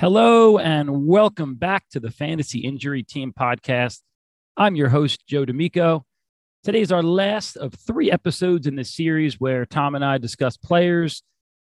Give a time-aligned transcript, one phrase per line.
[0.00, 3.98] Hello and welcome back to the Fantasy Injury Team podcast.
[4.56, 6.06] I'm your host, Joe D'Amico.
[6.62, 10.56] Today is our last of three episodes in this series where Tom and I discuss
[10.56, 11.24] players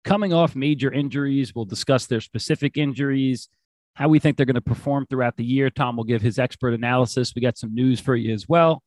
[0.04, 1.52] coming off major injuries.
[1.52, 3.48] We'll discuss their specific injuries,
[3.94, 5.68] how we think they're going to perform throughout the year.
[5.68, 7.34] Tom will give his expert analysis.
[7.34, 8.84] We got some news for you as well.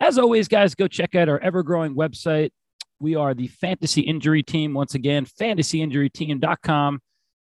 [0.00, 2.48] As always, guys, go check out our ever growing website.
[2.98, 4.72] We are the Fantasy Injury Team.
[4.72, 7.00] Once again, fantasyinjuryteam.com.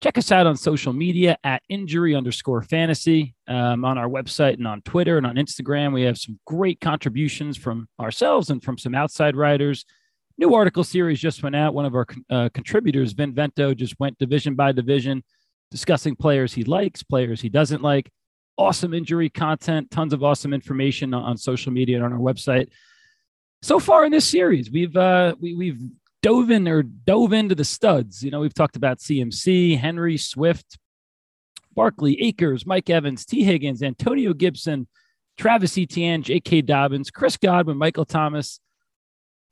[0.02, 4.66] Check us out on social media at injury underscore fantasy um, on our website and
[4.66, 5.94] on Twitter and on Instagram.
[5.94, 9.86] We have some great contributions from ourselves and from some outside writers.
[10.38, 11.72] New article series just went out.
[11.72, 15.24] One of our uh, contributors, Vin Vento, just went division by division,
[15.70, 18.10] discussing players he likes, players he doesn't like
[18.58, 22.68] awesome injury content, tons of awesome information on social media and on our website.
[23.62, 25.80] So far in this series, we've uh, we, we've
[26.26, 28.24] dove in or dove into the studs.
[28.24, 30.76] You know, we've talked about CMC, Henry, Swift,
[31.72, 34.88] Barkley, Akers, Mike Evans, Tee Higgins, Antonio Gibson,
[35.38, 36.62] Travis Etienne, J.K.
[36.62, 38.58] Dobbins, Chris Godwin, Michael Thomas,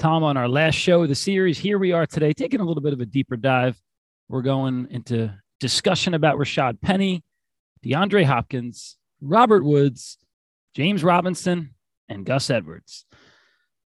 [0.01, 1.59] Tom on our last show of the series.
[1.59, 3.81] Here we are today, taking a little bit of a deeper dive.
[4.29, 7.23] We're going into discussion about Rashaad Penny,
[7.87, 10.19] DeAndre Hopkins, Robert Woods,
[10.75, 11.77] James Robinson,
[12.09, 13.07] and Gus Edwards.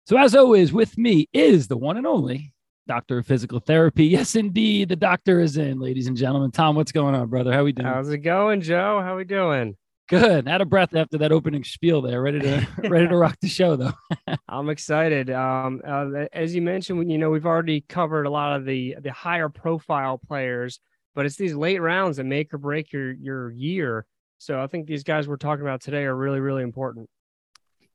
[0.07, 2.53] So, as always, with me is the one and only
[2.89, 4.07] Doctor of Physical Therapy.
[4.19, 6.51] Yes, indeed, the doctor is in, ladies and gentlemen.
[6.51, 7.53] Tom, what's going on, brother?
[7.53, 7.87] How we doing?
[7.87, 9.01] How's it going, Joe?
[9.01, 9.77] How we doing?
[10.09, 10.49] Good.
[10.49, 12.21] Out of breath after that opening spiel there.
[12.21, 13.93] Ready to ready to rock the show though.
[14.49, 15.31] I'm excited.
[15.31, 19.13] Um, uh, as you mentioned, you know we've already covered a lot of the the
[19.13, 20.81] higher profile players
[21.19, 24.07] but it's these late rounds that make or break your your year.
[24.39, 27.11] So I think these guys we're talking about today are really really important.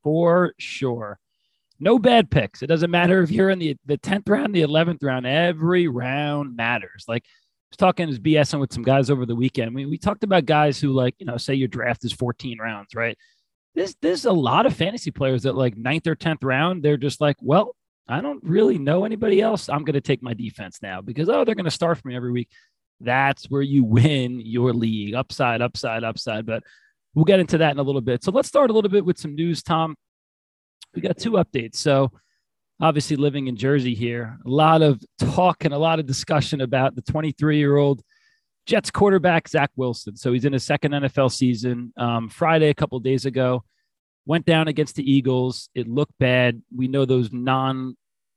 [0.04, 1.18] For sure.
[1.84, 2.64] No bad picks.
[2.64, 6.56] It doesn't matter if you're in the the 10th round, the 11th round, every round
[6.56, 7.04] matters.
[7.10, 7.30] Like I
[7.72, 9.76] was talking is BSing with some guys over the weekend.
[9.76, 12.96] We we talked about guys who like, you know, say your draft is 14 rounds,
[12.96, 13.18] right?
[13.76, 17.20] There's there's a lot of fantasy players that like ninth or 10th round, they're just
[17.20, 17.76] like, well,
[18.08, 19.68] I don't really know anybody else.
[19.68, 22.16] I'm going to take my defense now because oh, they're going to start for me
[22.16, 22.50] every week.
[23.02, 26.46] That's where you win your league upside, upside, upside.
[26.46, 26.64] But
[27.14, 28.24] we'll get into that in a little bit.
[28.24, 29.96] So let's start a little bit with some news, Tom.
[30.94, 31.76] We got two updates.
[31.76, 32.12] So,
[32.80, 36.96] obviously, living in Jersey here, a lot of talk and a lot of discussion about
[36.96, 38.02] the 23 year old
[38.66, 40.16] Jets quarterback, Zach Wilson.
[40.16, 41.94] So, he's in his second NFL season.
[41.98, 43.64] Um, Friday, a couple days ago,
[44.26, 45.70] went down against the Eagles.
[45.76, 46.62] It looked bad.
[46.76, 47.96] We know those non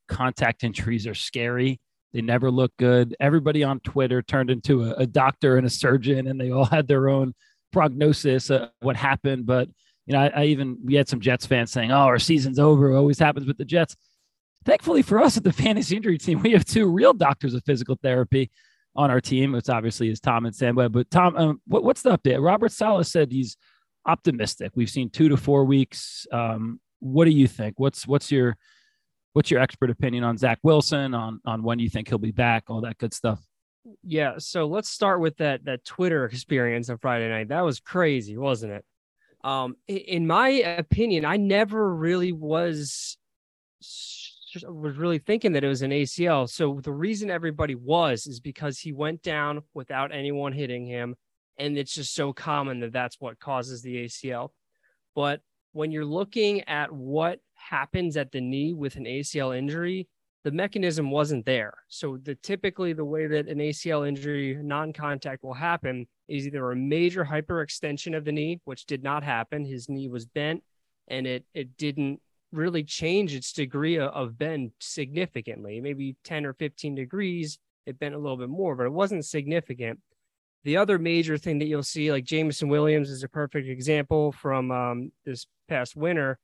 [0.09, 1.81] contact injuries are scary.
[2.13, 3.15] They never look good.
[3.21, 6.89] Everybody on Twitter turned into a, a doctor and a surgeon, and they all had
[6.89, 7.35] their own
[7.73, 9.47] prognosis of what happened.
[9.47, 9.69] But
[10.07, 12.93] you know, I, I, even we had some Jets fans saying, "Oh, our season's over."
[12.93, 13.97] It always happens with the Jets.
[14.65, 17.99] Thankfully for us at the fantasy injury team, we have two real doctors of physical
[18.03, 18.51] therapy
[18.95, 20.93] on our team, which obviously is Tom and Sam Webb.
[20.93, 22.43] But Tom, um, what, what's the update?
[22.43, 23.57] Robert Saleh said he's
[24.07, 24.73] optimistic.
[24.75, 26.27] We've seen two to four weeks.
[26.33, 27.75] Um, what do you think?
[27.79, 28.57] What's what's your
[29.33, 32.65] what's your expert opinion on Zach Wilson, on on when you think he'll be back,
[32.69, 33.41] all that good stuff?
[34.03, 37.49] Yeah, so let's start with that that Twitter experience on Friday night.
[37.49, 38.85] That was crazy, wasn't it?
[39.47, 43.17] Um, in my opinion, I never really was
[44.69, 46.49] was really thinking that it was an ACL.
[46.49, 51.15] So the reason everybody was is because he went down without anyone hitting him,
[51.61, 54.49] and it's just so common that that's what causes the ACL.
[55.15, 55.43] But
[55.73, 60.09] when you're looking at what happens at the knee with an ACL injury,
[60.43, 61.75] the mechanism wasn't there.
[61.87, 66.77] So the typically the way that an ACL injury non-contact will happen is either a
[66.77, 69.65] major hyperextension of the knee, which did not happen.
[69.65, 70.63] His knee was bent
[71.09, 72.21] and it it didn't
[72.53, 75.81] really change its degree of bend significantly.
[75.81, 80.01] Maybe 10 or 15 degrees, it bent a little bit more, but it wasn't significant.
[80.65, 84.71] The other major thing that you'll see, like Jameson Williams is a perfect example from
[84.71, 86.39] um, this past winter,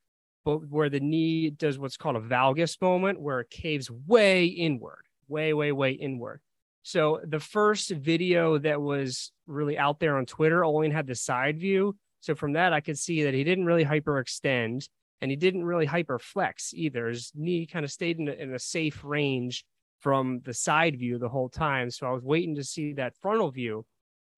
[0.44, 5.06] but where the knee does what's called a valgus moment, where it caves way inward,
[5.28, 6.40] way, way, way inward.
[6.82, 11.58] So the first video that was really out there on Twitter only had the side
[11.58, 11.96] view.
[12.20, 14.88] So from that, I could see that he didn't really hyperextend
[15.20, 17.08] and he didn't really hyperflex either.
[17.08, 19.64] His knee kind of stayed in a, in a safe range
[20.00, 21.90] from the side view the whole time.
[21.90, 23.86] So I was waiting to see that frontal view.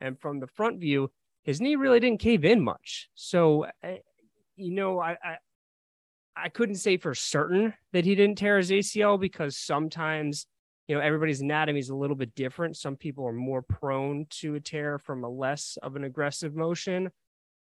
[0.00, 1.10] And from the front view,
[1.42, 3.08] his knee really didn't cave in much.
[3.14, 3.98] So eh,
[4.56, 5.36] you know, I, I
[6.36, 10.46] I couldn't say for certain that he didn't tear his ACL because sometimes,
[10.88, 12.76] you know, everybody's anatomy is a little bit different.
[12.76, 17.10] Some people are more prone to a tear from a less of an aggressive motion,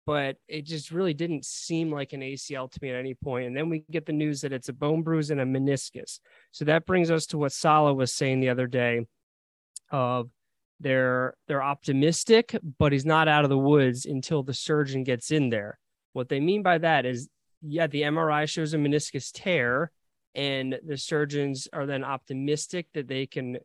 [0.05, 3.47] but it just really didn't seem like an ACL to me at any point.
[3.47, 6.19] And then we get the news that it's a bone bruise and a meniscus.
[6.51, 9.05] So that brings us to what Saleh was saying the other day
[9.91, 10.29] of
[10.79, 15.49] they're they're optimistic, but he's not out of the woods until the surgeon gets in
[15.49, 15.79] there.
[16.13, 17.29] What they mean by that is,
[17.61, 19.91] yeah, the MRI shows a meniscus tear,
[20.35, 23.57] and the surgeons are then optimistic that they can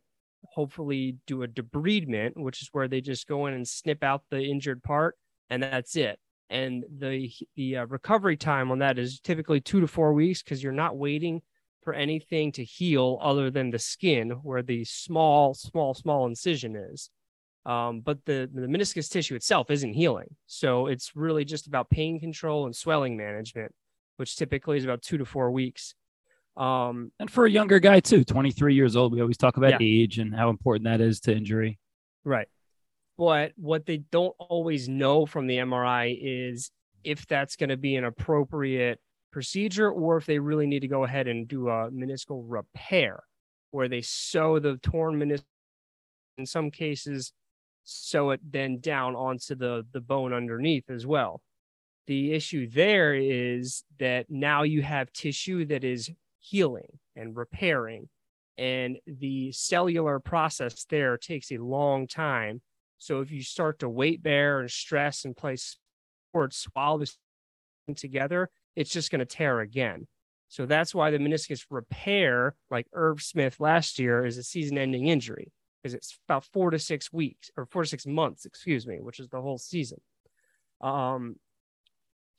[0.45, 4.43] hopefully do a debridement, which is where they just go in and snip out the
[4.43, 5.17] injured part,
[5.51, 6.19] and that's it.
[6.51, 10.63] And the the uh, recovery time on that is typically two to four weeks because
[10.63, 11.43] you're not waiting
[11.83, 17.11] for anything to heal other than the skin where the small, small, small incision is.
[17.65, 20.29] Um, but the, the meniscus tissue itself isn't healing.
[20.47, 23.73] So it's really just about pain control and swelling management,
[24.17, 25.95] which typically is about two to four weeks.
[26.59, 29.79] Um, and for a younger guy too, 23 years old, we always talk about yeah.
[29.81, 31.79] age and how important that is to injury.
[32.25, 32.49] Right.
[33.17, 36.71] But what they don't always know from the MRI is
[37.05, 39.01] if that's going to be an appropriate
[39.31, 43.23] procedure or if they really need to go ahead and do a meniscal repair
[43.71, 45.45] where they sew the torn meniscus
[46.39, 47.33] in some cases
[47.85, 51.43] sew it then down onto the the bone underneath as well
[52.07, 56.11] the issue there is that now you have tissue that is
[56.49, 58.09] healing and repairing.
[58.57, 62.61] And the cellular process there takes a long time.
[62.99, 67.17] So if you start to weight bear and stress and play sports while this
[67.97, 70.07] together, it's just going to tear again.
[70.49, 75.07] So that's why the meniscus repair, like Irv Smith last year, is a season ending
[75.07, 75.53] injury
[75.83, 79.21] because it's about four to six weeks or four to six months, excuse me, which
[79.21, 80.01] is the whole season.
[80.81, 81.37] Um,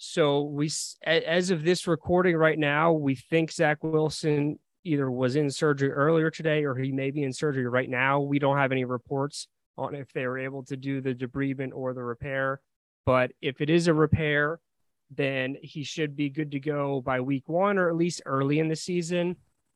[0.01, 0.71] so we,
[1.05, 6.31] as of this recording right now, we think Zach Wilson either was in surgery earlier
[6.31, 8.21] today or he may be in surgery right now.
[8.21, 11.93] We don't have any reports on if they were able to do the debridement or
[11.93, 12.61] the repair.
[13.05, 14.61] But if it is a repair,
[15.11, 18.69] then he should be good to go by week one or at least early in
[18.69, 19.35] the season.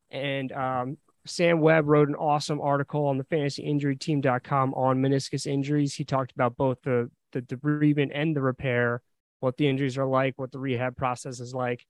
[0.10, 5.96] And um, Sam Webb wrote an awesome article on the fantasyinjuryteam.com on meniscus injuries.
[5.96, 9.02] He talked about both the the debridement and the repair
[9.44, 11.86] what the injuries are like, what the rehab process is like.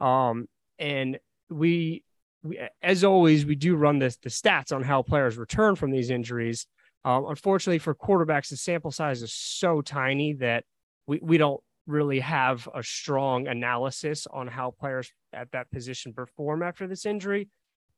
[0.00, 1.18] Um, and
[1.48, 2.02] we,
[2.42, 6.10] we, as always, we do run this, the stats on how players return from these
[6.10, 6.66] injuries.
[7.04, 10.64] Um, unfortunately, for quarterbacks, the sample size is so tiny that
[11.06, 16.60] we, we don't really have a strong analysis on how players at that position perform
[16.60, 17.48] after this injury.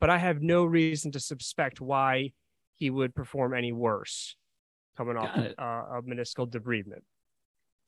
[0.00, 2.32] But I have no reason to suspect why
[2.74, 4.36] he would perform any worse
[4.98, 7.02] coming off uh, a meniscal debridement.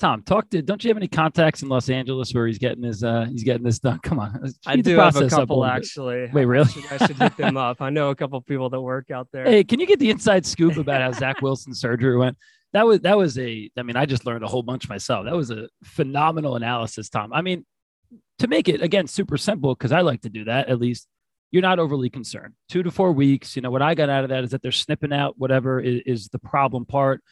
[0.01, 0.63] Tom, talk to.
[0.63, 3.63] Don't you have any contacts in Los Angeles where he's getting his uh he's getting
[3.63, 3.99] this done?
[4.03, 6.31] Come on, I do have a couple actually.
[6.33, 6.65] Wait, really?
[6.65, 7.83] I should, I should hit them up.
[7.83, 9.45] I know a couple people that work out there.
[9.45, 12.39] Hey, can you get the inside scoop about how Zach Wilson's surgery went?
[12.73, 13.71] That was that was a.
[13.77, 15.27] I mean, I just learned a whole bunch myself.
[15.27, 17.33] That was a phenomenal analysis, Tom.
[17.35, 17.67] I mean,
[18.39, 21.07] to make it again super simple because I like to do that at least.
[21.53, 22.55] You're not overly concerned.
[22.69, 23.57] Two to four weeks.
[23.57, 26.01] You know what I got out of that is that they're snipping out whatever is,
[26.07, 27.23] is the problem part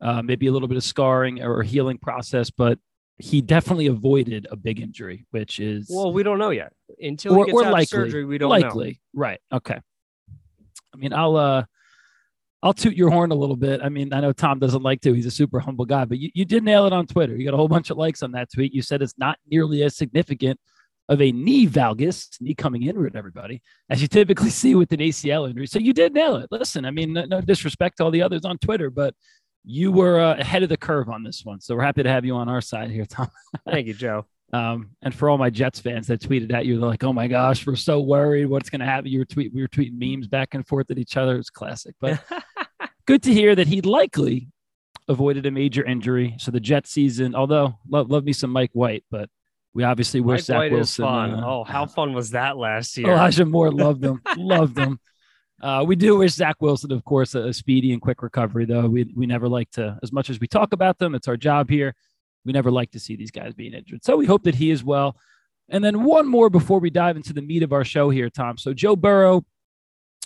[0.00, 2.78] uh, maybe a little bit of scarring or healing process, but
[3.18, 7.46] he definitely avoided a big injury, which is well, we don't know yet until or,
[7.46, 8.24] he gets out likely, surgery.
[8.24, 9.20] We don't likely, know.
[9.20, 9.40] right?
[9.52, 9.78] Okay.
[10.94, 11.64] I mean, I'll uh,
[12.62, 13.80] I'll toot your horn a little bit.
[13.82, 16.30] I mean, I know Tom doesn't like to; he's a super humble guy, but you,
[16.34, 17.36] you did nail it on Twitter.
[17.36, 18.74] You got a whole bunch of likes on that tweet.
[18.74, 20.60] You said it's not nearly as significant
[21.08, 25.48] of a knee valgus, knee coming inward, everybody, as you typically see with an ACL
[25.48, 25.66] injury.
[25.66, 26.48] So you did nail it.
[26.50, 29.14] Listen, I mean, no, no disrespect to all the others on Twitter, but
[29.66, 31.60] you were uh, ahead of the curve on this one.
[31.60, 33.28] So we're happy to have you on our side here, Tom.
[33.68, 34.26] Thank you, Joe.
[34.52, 37.26] Um, and for all my Jets fans that tweeted at you, they're like, "Oh my
[37.26, 38.46] gosh, we're so worried.
[38.46, 40.98] What's going to happen?" You were tweet, we were tweeting memes back and forth at
[40.98, 41.36] each other.
[41.36, 42.22] It's classic, but
[43.06, 44.48] good to hear that he likely
[45.08, 46.36] avoided a major injury.
[46.38, 49.28] So the Jet season, although love, love me some Mike White, but
[49.74, 51.04] we obviously wish Mike Zach White Wilson.
[51.04, 51.34] Is fun.
[51.34, 53.10] Uh, oh, how fun was that last year?
[53.10, 55.00] Elijah Moore loved them, loved them.
[55.62, 58.86] Uh, we do wish Zach Wilson, of course, a, a, speedy and quick recovery, though.
[58.86, 61.70] We, we never like to, as much as we talk about them, it's our job
[61.70, 61.94] here.
[62.44, 64.04] We never like to see these guys being injured.
[64.04, 65.16] So we hope that he is well.
[65.68, 68.58] And then one more before we dive into the meat of our show here, Tom.
[68.58, 69.44] So Joe Burrow,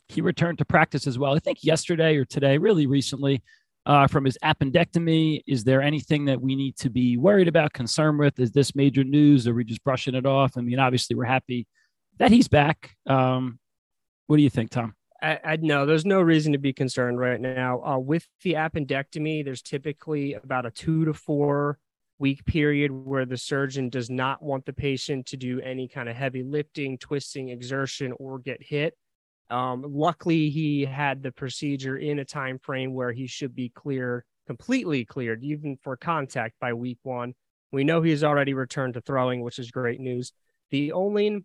[0.09, 3.43] he returned to practice as well, I think yesterday or today, really recently,
[3.87, 5.41] uh, from his appendectomy.
[5.47, 8.39] Is there anything that we need to be worried about, concerned with?
[8.39, 9.47] Is this major news?
[9.47, 10.59] Are we just brushing it off?
[10.59, 11.67] I mean, obviously, we're happy
[12.19, 12.97] that he's back.
[13.07, 13.59] Um,
[14.27, 14.95] what do you think, Tom?
[15.23, 17.83] I, I no, there's no reason to be concerned right now.
[17.83, 21.79] Uh, with the appendectomy, there's typically about a two to four
[22.19, 26.17] week period where the surgeon does not want the patient to do any kind of
[26.17, 28.95] heavy lifting, twisting, exertion, or get hit.
[29.49, 34.25] Um, luckily, he had the procedure in a time frame where he should be clear,
[34.47, 37.35] completely cleared, even for contact by week one.
[37.73, 40.33] We know he's already returned to throwing, which is great news.
[40.71, 41.45] The only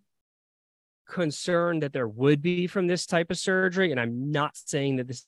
[1.07, 5.07] concern that there would be from this type of surgery, and I'm not saying that
[5.07, 5.25] this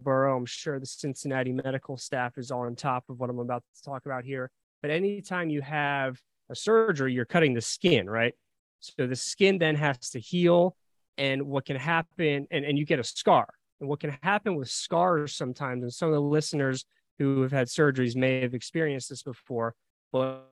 [0.00, 0.36] Burrow.
[0.36, 4.06] I'm sure the Cincinnati medical staff is on top of what I'm about to talk
[4.06, 4.50] about here.
[4.82, 8.34] But anytime you have a surgery, you're cutting the skin, right?
[8.80, 10.76] So the skin then has to heal.
[11.18, 13.48] And what can happen, and, and you get a scar.
[13.80, 16.84] And what can happen with scars sometimes, and some of the listeners
[17.18, 19.74] who have had surgeries may have experienced this before,
[20.12, 20.46] but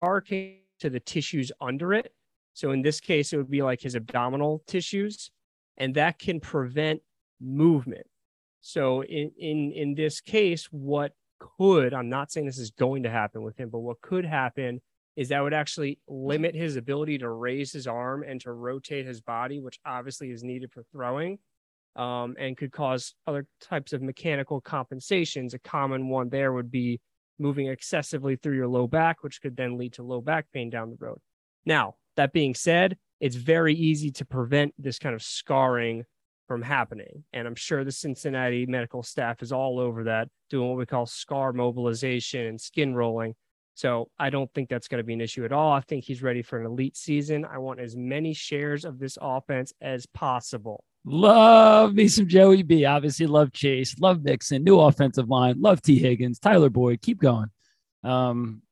[0.00, 2.12] scar came to the tissues under it.
[2.54, 5.30] So in this case, it would be like his abdominal tissues,
[5.76, 7.02] and that can prevent
[7.40, 8.06] movement.
[8.60, 13.10] So in in in this case, what could I'm not saying this is going to
[13.10, 14.80] happen with him, but what could happen
[15.16, 19.20] is that would actually limit his ability to raise his arm and to rotate his
[19.20, 21.38] body, which obviously is needed for throwing,
[21.96, 25.54] um, and could cause other types of mechanical compensations.
[25.54, 27.00] A common one there would be
[27.38, 30.90] moving excessively through your low back, which could then lead to low back pain down
[30.90, 31.18] the road.
[31.64, 36.04] Now, that being said, it's very easy to prevent this kind of scarring
[36.46, 37.24] from happening.
[37.32, 41.06] And I'm sure the Cincinnati medical staff is all over that, doing what we call
[41.06, 43.34] scar mobilization and skin rolling.
[43.74, 45.72] So I don't think that's going to be an issue at all.
[45.72, 47.44] I think he's ready for an elite season.
[47.44, 50.84] I want as many shares of this offense as possible.
[51.04, 52.84] Love me some Joey B.
[52.84, 57.02] Obviously, love Chase, love Mixon, new offensive line, love Tee Higgins, Tyler Boyd.
[57.02, 57.50] Keep going.
[58.04, 58.62] Um,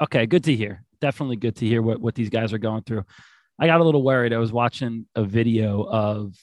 [0.00, 0.83] okay, good to hear.
[1.00, 3.04] Definitely good to hear what, what these guys are going through.
[3.58, 4.32] I got a little worried.
[4.32, 6.36] I was watching a video of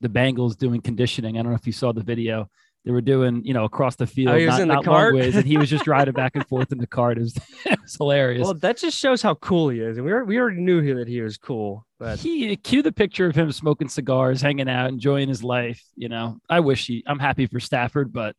[0.00, 1.38] the Bengals doing conditioning.
[1.38, 2.48] I don't know if you saw the video.
[2.84, 5.44] They were doing, you know, across the oh, field, oh, not, not long ways, and
[5.44, 7.18] he was just riding back and forth in the cart.
[7.18, 7.36] It was,
[7.66, 8.44] it was hilarious.
[8.44, 11.08] Well, that just shows how cool he is, and we were, we already knew that
[11.08, 11.84] he was cool.
[11.98, 15.82] But he cue the picture of him smoking cigars, hanging out, enjoying his life.
[15.96, 17.02] You know, I wish he.
[17.06, 18.36] I'm happy for Stafford, but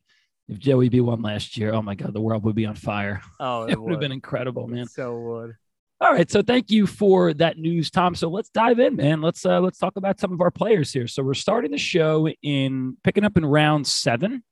[0.50, 3.22] if Joey B won last year, oh my god, the world would be on fire.
[3.38, 4.80] Oh, it, it would have been incredible, man.
[4.80, 5.54] It so would.
[6.00, 8.14] All right, so thank you for that news, Tom.
[8.14, 9.20] So let's dive in, man.
[9.20, 11.06] Let's uh, let's talk about some of our players here.
[11.06, 14.42] So we're starting the show in picking up in round seven.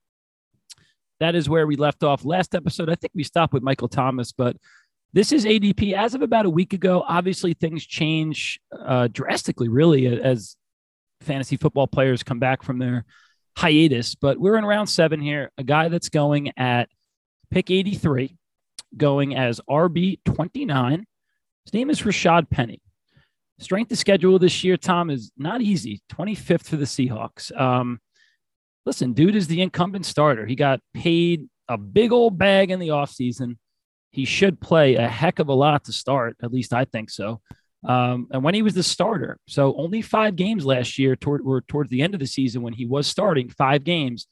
[1.20, 2.88] That is where we left off last episode.
[2.88, 4.56] I think we stopped with Michael Thomas, but
[5.12, 7.02] this is ADP as of about a week ago.
[7.08, 10.54] Obviously, things change uh, drastically, really, as
[11.22, 13.04] fantasy football players come back from their
[13.58, 14.14] hiatus.
[14.14, 15.50] But we're in round seven here.
[15.58, 16.88] A guy that's going at
[17.50, 18.36] pick 83,
[18.96, 21.06] going as RB 29
[21.68, 22.80] his name is Rashaad Penny.
[23.58, 26.00] Strength of schedule this year, Tom, is not easy.
[26.10, 27.54] 25th for the Seahawks.
[27.60, 28.00] Um,
[28.86, 30.46] listen, dude is the incumbent starter.
[30.46, 33.58] He got paid a big old bag in the offseason.
[34.12, 36.38] He should play a heck of a lot to start.
[36.42, 37.42] At least I think so.
[37.84, 41.60] Um, and when he was the starter, so only five games last year, toward, were
[41.60, 44.26] towards the end of the season when he was starting, five games,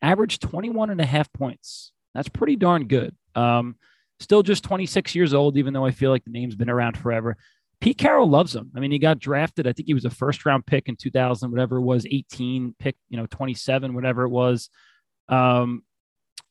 [0.00, 1.92] averaged 21 and a half points.
[2.14, 3.14] That's pretty darn good.
[3.34, 3.76] Um,
[4.20, 7.36] Still just 26 years old, even though I feel like the name's been around forever.
[7.80, 8.72] Pete Carroll loves him.
[8.74, 9.68] I mean, he got drafted.
[9.68, 12.96] I think he was a first round pick in 2000, whatever it was, 18 pick,
[13.08, 14.70] you know, 27, whatever it was.
[15.28, 15.84] Um,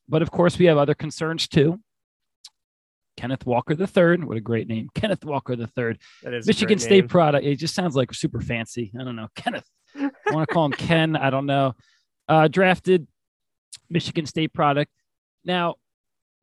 [0.08, 1.78] but of course, we have other concerns too.
[3.18, 4.22] Kenneth Walker the third.
[4.24, 5.98] What a great name, Kenneth Walker the third.
[6.24, 7.08] Michigan State name.
[7.08, 7.44] product.
[7.44, 8.92] It just sounds like super fancy.
[8.98, 9.68] I don't know, Kenneth.
[9.96, 11.16] I want to call him Ken.
[11.16, 11.74] I don't know.
[12.28, 13.08] Uh, drafted
[13.90, 14.92] Michigan State product.
[15.44, 15.74] Now,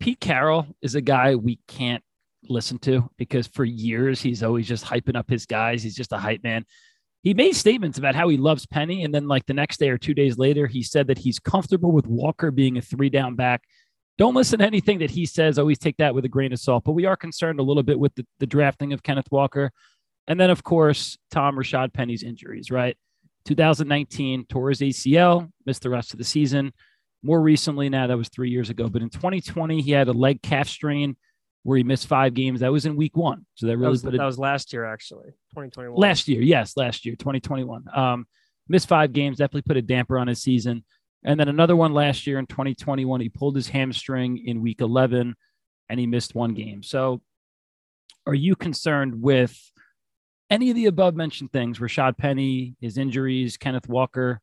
[0.01, 2.03] Pete Carroll is a guy we can't
[2.49, 5.81] listen to because for years he's always just hyping up his guys.
[5.81, 6.65] He's just a hype man.
[7.23, 9.05] He made statements about how he loves Penny.
[9.05, 11.93] And then, like the next day or two days later, he said that he's comfortable
[11.93, 13.63] with Walker being a three down back.
[14.17, 15.59] Don't listen to anything that he says.
[15.59, 16.83] Always take that with a grain of salt.
[16.85, 19.71] But we are concerned a little bit with the, the drafting of Kenneth Walker.
[20.27, 22.97] And then, of course, Tom Rashaad Penny's injuries, right?
[23.45, 26.73] 2019 tore his ACL, missed the rest of the season.
[27.21, 30.41] More recently, now that was three years ago, but in 2020, he had a leg
[30.41, 31.15] calf strain
[31.63, 32.59] where he missed five games.
[32.59, 33.45] That was in week one.
[33.55, 35.99] So that really that was, that was last year, actually, 2021.
[35.99, 37.85] Last year, yes, last year, 2021.
[37.93, 38.27] Um,
[38.67, 40.83] missed five games, definitely put a damper on his season.
[41.25, 45.35] And then another one last year in 2021, he pulled his hamstring in week 11
[45.89, 46.83] and he missed one game.
[46.83, 47.21] So
[48.27, 49.59] are you concerned with
[50.51, 51.79] any of the above mentioned things?
[51.79, 54.39] Rashaad Penny, his injuries, Kenneth Walker?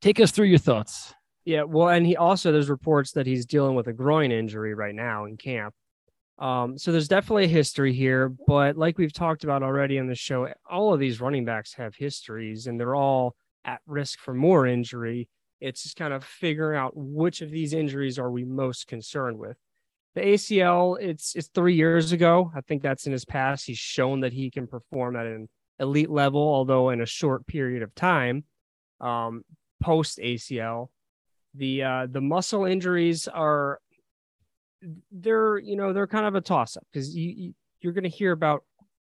[0.00, 1.14] Take us through your thoughts.
[1.44, 4.94] Yeah, well, and he also there's reports that he's dealing with a groin injury right
[4.94, 5.74] now in camp.
[6.38, 10.14] Um, so there's definitely a history here, but like we've talked about already on the
[10.14, 14.66] show, all of these running backs have histories and they're all at risk for more
[14.66, 15.28] injury.
[15.62, 19.56] It's just kind of figuring out which of these injuries are we most concerned with.
[20.14, 22.50] The ACL, it's it's three years ago.
[22.54, 23.66] I think that's in his past.
[23.66, 27.82] He's shown that he can perform at an elite level, although in a short period
[27.82, 28.44] of time.
[29.00, 29.42] Um,
[29.82, 30.88] post ACL,
[31.54, 33.78] the uh, the muscle injuries are
[35.10, 38.10] they're you know they're kind of a toss up because you, you you're going to
[38.10, 38.64] hear about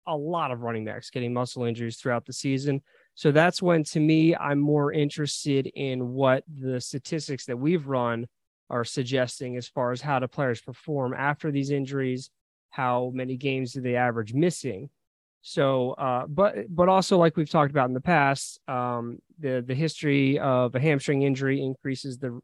[0.06, 2.82] a lot of running backs getting muscle injuries throughout the season.
[3.14, 8.26] So that's when, to me, I'm more interested in what the statistics that we've run
[8.70, 12.30] are suggesting as far as how do players perform after these injuries,
[12.70, 14.90] how many games do they average missing.
[15.42, 19.74] So, uh, but but also like we've talked about in the past, um, the the
[19.74, 22.40] history of a hamstring injury increases the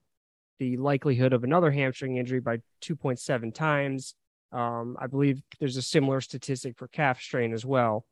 [0.58, 4.14] the likelihood of another hamstring injury by 2.7 times.
[4.52, 8.04] Um, I believe there's a similar statistic for calf strain as well.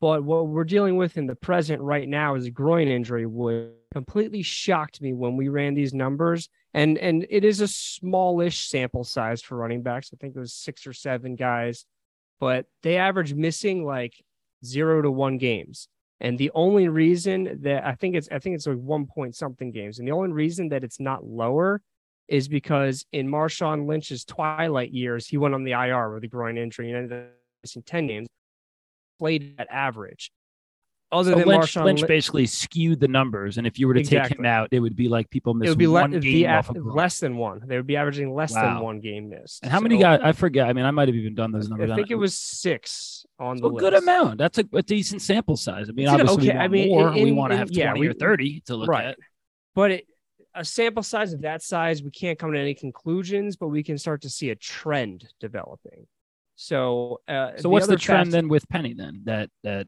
[0.00, 3.70] But what we're dealing with in the present right now is a groin injury, which
[3.92, 6.50] completely shocked me when we ran these numbers.
[6.74, 10.10] And and it is a smallish sample size for running backs.
[10.12, 11.86] I think it was six or seven guys,
[12.38, 14.22] but they average missing like
[14.64, 15.88] zero to one games.
[16.20, 19.70] And the only reason that I think it's I think it's like one point something
[19.70, 19.98] games.
[19.98, 21.80] And the only reason that it's not lower
[22.28, 26.58] is because in Marshawn Lynch's twilight years, he went on the IR with a groin
[26.58, 27.30] injury and ended up
[27.62, 28.28] missing 10 games
[29.18, 30.30] played at average.
[31.12, 34.00] Other so than Lynch, Marshawn Lynch basically skewed the numbers, and if you were to
[34.00, 34.30] exactly.
[34.30, 36.50] take him out, it would be like people miss it would be one le- game
[36.50, 37.60] off of less than one.
[37.64, 38.74] They would be averaging less wow.
[38.74, 39.62] than one game missed.
[39.62, 40.18] And how so, many guys?
[40.20, 40.66] I forget.
[40.68, 41.92] I mean, I might have even done those numbers.
[41.92, 44.38] I think it was six on the a good amount.
[44.38, 45.88] That's a, a, decent sample size.
[45.88, 46.52] I mean, obviously, okay.
[46.52, 47.12] we want I mean, more.
[47.14, 49.06] In, we want to have twenty yeah, we, or thirty to look right.
[49.06, 49.18] at.
[49.76, 50.06] But it,
[50.56, 53.96] a sample size of that size, we can't come to any conclusions, but we can
[53.96, 56.08] start to see a trend developing.
[56.56, 59.86] So, uh, so what's the trend then with Penny then that that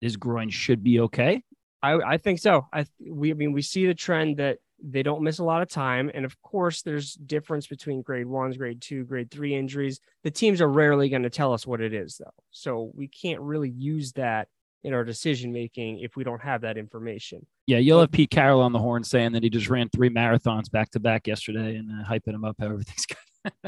[0.00, 1.42] his groin should be okay?
[1.82, 2.66] I, I think so.
[2.72, 5.68] I we I mean we see the trend that they don't miss a lot of
[5.68, 10.00] time, and of course there's difference between grade ones, grade two, grade three injuries.
[10.22, 13.40] The teams are rarely going to tell us what it is though, so we can't
[13.40, 14.48] really use that
[14.82, 17.46] in our decision making if we don't have that information.
[17.66, 20.70] Yeah, you'll have Pete Carroll on the horn saying that he just ran three marathons
[20.70, 23.16] back to back yesterday and uh, hyping him up how everything's good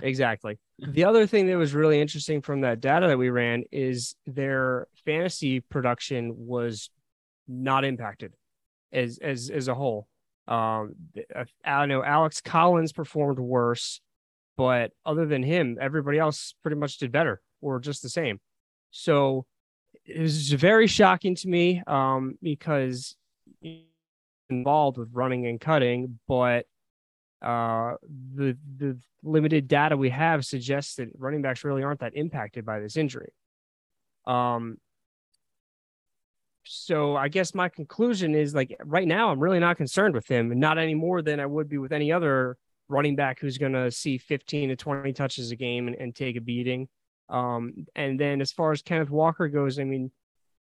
[0.02, 0.58] exactly.
[0.78, 4.86] The other thing that was really interesting from that data that we ran is their
[5.04, 6.90] fantasy production was
[7.48, 8.32] not impacted
[8.92, 10.06] as as as a whole.
[10.48, 10.94] Um,
[11.64, 14.00] I know Alex Collins performed worse,
[14.56, 18.40] but other than him, everybody else pretty much did better or just the same.
[18.90, 19.46] So
[20.04, 23.16] it was very shocking to me um, because
[24.50, 26.66] involved with running and cutting, but
[27.42, 27.94] uh,
[28.34, 32.80] the the limited data we have suggests that running backs really aren't that impacted by
[32.80, 33.32] this injury.
[34.26, 34.78] Um,
[36.64, 40.52] so I guess my conclusion is like right now I'm really not concerned with him,
[40.52, 42.56] and not any more than I would be with any other
[42.88, 46.36] running back who's going to see 15 to 20 touches a game and, and take
[46.36, 46.88] a beating.
[47.28, 50.10] Um, and then as far as Kenneth Walker goes, I mean,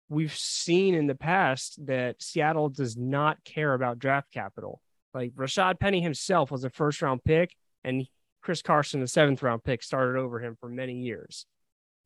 [0.07, 4.81] we've seen in the past that Seattle does not care about draft capital.
[5.13, 8.05] Like Rashaad Penny himself was a first round pick, and
[8.41, 11.45] Chris Carson, the seventh round pick, started over him for many years.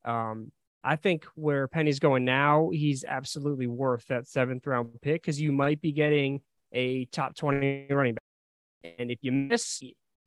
[0.04, 0.52] Um,
[0.84, 5.50] I think where Penny's going now, he's absolutely worth that seventh round pick because you
[5.50, 6.40] might be getting
[6.72, 8.94] a top 20 running back.
[8.98, 9.82] And if you miss,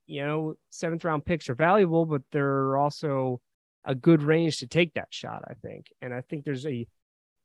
[0.05, 3.39] you know, seventh round picks are valuable, but they're also
[3.85, 5.87] a good range to take that shot, I think.
[6.01, 6.85] And I think there's a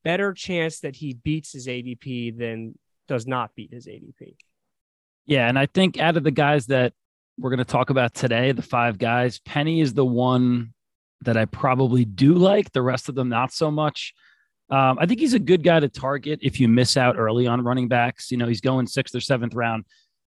[0.03, 4.35] better chance that he beats his ADP than does not beat his ADP.
[5.27, 6.93] Yeah, and I think out of the guys that
[7.39, 10.73] we're going to talk about today, the five guys, Penny is the one
[11.23, 12.73] that I probably do like.
[12.73, 14.13] The rest of them, not so much.
[14.71, 17.63] Um, I think he's a good guy to target if you miss out early on
[17.63, 18.31] running backs.
[18.31, 19.85] You know, he's going sixth or seventh round.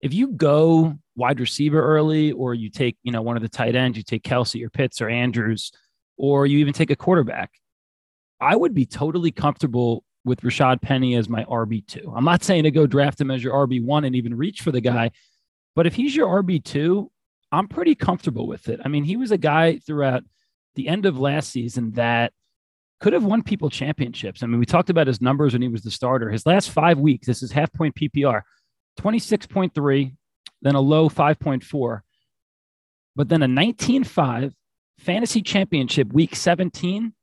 [0.02, 3.76] If you go wide receiver early, or you take, you know, one of the tight
[3.76, 5.72] ends, you take Kelce or Pitts or Andrews,
[6.18, 7.52] or you even take a quarterback,
[8.40, 12.14] I would be totally comfortable with Rashaad Penny as my RB2.
[12.16, 14.82] I'm not saying to go draft him as your RB1 and even reach for the
[14.82, 15.12] guy,
[15.76, 17.08] but if he's your RB2,
[17.52, 18.80] I'm pretty comfortable with it.
[18.84, 20.24] I mean, he was a guy throughout
[20.76, 22.34] the end of last season that
[23.00, 24.44] could have won people championships.
[24.44, 26.30] I mean, we talked about his numbers when he was the starter.
[26.30, 28.42] His last five weeks, this is half point PPR
[29.00, 30.16] 26.3,
[30.62, 32.02] then a low 5.4,
[33.16, 34.54] but then a 19.5
[35.00, 37.14] fantasy championship week 17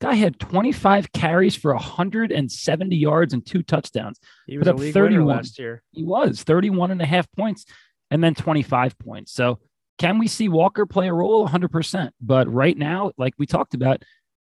[0.00, 4.18] Guy had 25 carries for 170 yards and two touchdowns.
[4.46, 5.82] He was up 31 last year.
[5.92, 7.64] He was 31 and a half points
[8.10, 9.32] and then 25 points.
[9.32, 9.58] So
[9.98, 12.10] can we see Walker play a role 100%?
[12.20, 14.02] But right now, like we talked about,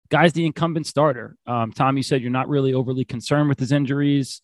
[0.09, 1.37] guy's the incumbent starter.
[1.47, 4.43] Um, Tom, you said you're not really overly concerned with his injuries.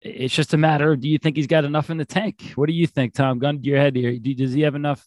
[0.00, 2.52] It's just a matter do you think he's got enough in the tank?
[2.54, 3.38] What do you think, Tom?
[3.38, 4.18] Gun to your head here.
[4.18, 5.06] Does he have enough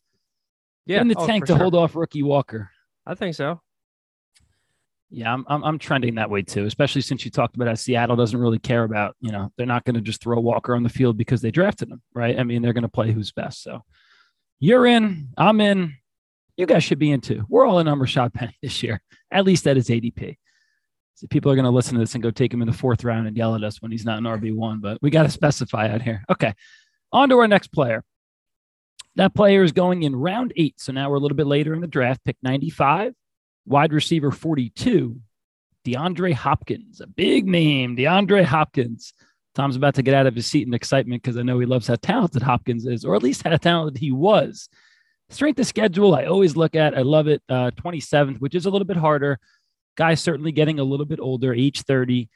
[0.86, 1.58] yeah, in the oh, tank to sure.
[1.58, 2.70] hold off rookie Walker?
[3.06, 3.62] I think so.
[5.10, 8.16] Yeah, I'm, I'm, I'm trending that way too, especially since you talked about how Seattle
[8.16, 10.90] doesn't really care about, you know, they're not going to just throw Walker on the
[10.90, 12.38] field because they drafted him, right?
[12.40, 13.62] I mean, they're going to play who's best.
[13.62, 13.82] So
[14.60, 15.96] you're in, I'm in,
[16.58, 17.46] you guys should be in too.
[17.50, 20.38] We're all in on Rashaad Penny this year, at least that is ADP.
[21.16, 23.04] See, people are going to listen to this and go take him in the fourth
[23.04, 25.90] round and yell at us when he's not an RB1, but we got to specify
[25.90, 26.24] out here.
[26.30, 26.54] Okay.
[27.14, 28.04] On to our next player.
[29.16, 30.76] That player is going in round eight.
[30.78, 33.14] So now we're a little bit later in the draft, pick 95,
[33.66, 35.20] wide receiver 42,
[35.86, 39.14] DeAndre Hopkins, a big name, DeAndre Hopkins.
[39.54, 41.88] Tom's about to get out of his seat in excitement because I know he loves
[41.88, 44.68] how talented Hopkins is, or at least how talented he was.
[45.30, 46.96] Strength of schedule, I always look at.
[46.96, 47.42] I love it.
[47.50, 49.40] Uh, 27th, which is a little bit harder.
[49.96, 52.30] Guy certainly getting a little bit older, age 30.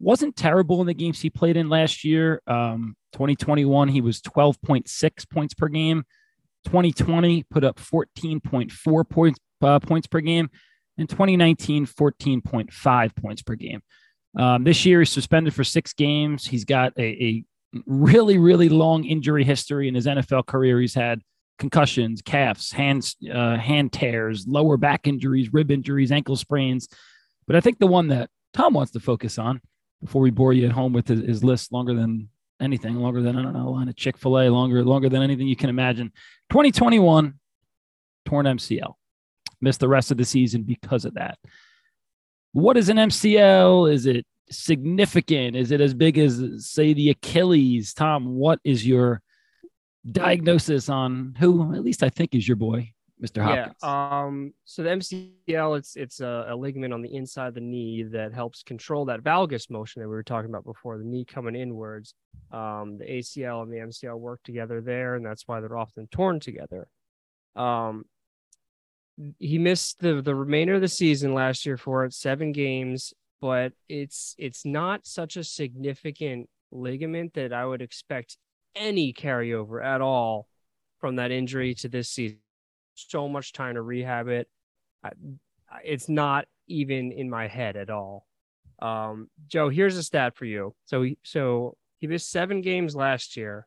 [0.00, 2.40] Wasn't terrible in the games he played in last year.
[2.46, 6.04] Um, 2021, he was 12.6 points per game.
[6.64, 10.50] 2020 put up 14.4 points uh, points per game.
[11.02, 13.82] In 2019, 14.5 points per game.
[14.38, 16.46] Um, this year, he's suspended for six games.
[16.46, 17.44] He's got a, a
[17.86, 20.80] really, really long injury history in his NFL career.
[20.80, 21.20] He's had
[21.58, 26.86] concussions, calves, hands, uh, hand tears, lower back injuries, rib injuries, ankle sprains.
[27.48, 29.60] But I think the one that Tom wants to focus on
[30.00, 32.28] before we bore you at home with his, his list longer than
[32.60, 35.20] anything, longer than I don't know, a line of Chick Fil A, longer, longer than
[35.20, 36.12] anything you can imagine.
[36.50, 37.34] 2021
[38.24, 38.94] torn MCL,
[39.62, 41.38] missed the rest of the season because of that.
[42.52, 43.92] What is an MCL?
[43.92, 45.56] Is it significant?
[45.56, 47.94] Is it as big as, say, the Achilles?
[47.94, 49.22] Tom, what is your
[50.10, 53.42] diagnosis on who, at least I think, is your boy, Mr.
[53.42, 53.76] Hopkins?
[53.82, 54.24] Yeah.
[54.24, 54.52] Um.
[54.64, 58.34] So the MCL, it's it's a, a, ligament on the inside of the knee that
[58.34, 62.14] helps control that valgus motion that we were talking about before, the knee coming inwards.
[62.50, 62.98] Um.
[62.98, 66.88] The ACL and the MCL work together there, and that's why they're often torn together.
[67.54, 68.04] Um
[69.38, 73.72] he missed the the remainder of the season last year for it, seven games, but
[73.88, 78.36] it's it's not such a significant ligament that I would expect
[78.74, 80.48] any carryover at all
[80.98, 82.38] from that injury to this season.
[82.94, 84.48] So much time to rehab it.
[85.04, 85.10] I,
[85.84, 88.26] it's not even in my head at all.
[88.80, 90.74] Um, Joe, here's a stat for you.
[90.84, 93.66] So, he, so he missed seven games last year.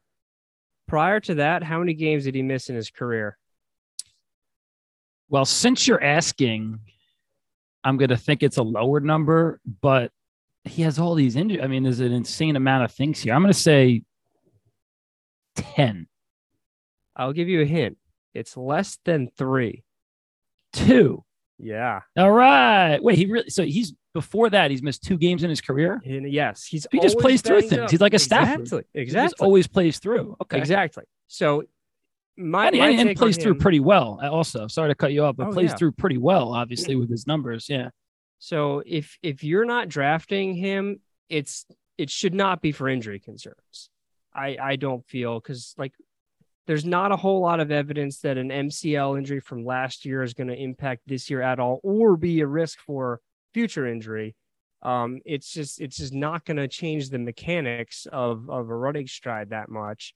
[0.88, 3.38] Prior to that, how many games did he miss in his career?
[5.29, 6.79] Well, since you're asking,
[7.83, 10.11] I'm going to think it's a lower number, but
[10.63, 11.63] he has all these injuries.
[11.63, 13.33] I mean, there's an insane amount of things here.
[13.33, 14.03] I'm going to say
[15.55, 16.07] 10.
[17.15, 17.97] I'll give you a hint.
[18.33, 19.83] It's less than three.
[20.73, 21.23] Two.
[21.57, 22.01] Yeah.
[22.17, 23.01] All right.
[23.01, 26.01] Wait, he really, so he's before that, he's missed two games in his career.
[26.05, 26.65] And yes.
[26.65, 27.81] He's, he just plays through things.
[27.81, 27.91] Up.
[27.91, 28.61] He's like a Stafford.
[28.61, 28.83] Exactly.
[28.93, 29.45] Exactly.
[29.45, 30.35] always plays through.
[30.41, 30.57] Okay.
[30.57, 31.03] Exactly.
[31.27, 31.63] So
[32.38, 34.19] my, and, my and, and plays him, through pretty well.
[34.21, 35.76] Also, sorry to cut you off, but oh, plays yeah.
[35.76, 37.67] through pretty well, obviously with his numbers.
[37.69, 37.89] Yeah.
[38.39, 41.65] So if if you're not drafting him, it's
[41.98, 43.89] it should not be for injury concerns.
[44.34, 45.93] I I don't feel because like
[46.67, 50.34] there's not a whole lot of evidence that an MCL injury from last year is
[50.34, 53.21] going to impact this year at all or be a risk for
[53.54, 54.36] future injury.
[54.82, 59.08] Um, it's just it's just not going to change the mechanics of of a running
[59.08, 60.13] stride that much.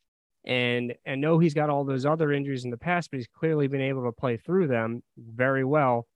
[0.50, 3.68] And I know he's got all those other injuries in the past, but he's clearly
[3.68, 6.08] been able to play through them very well.